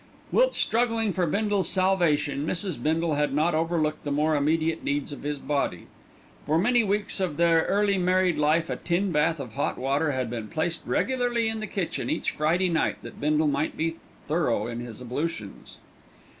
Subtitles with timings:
[0.31, 2.81] Whilst struggling for Bindle's salvation, Mrs.
[2.81, 5.85] Bindle had not overlooked the more immediate needs of his body.
[6.47, 10.27] For many weeks of their early married life a tin bath of hot water had
[10.27, 14.79] been placed regularly in the kitchen each Friday night that Bindle might be thorough in
[14.79, 15.77] his ablutions.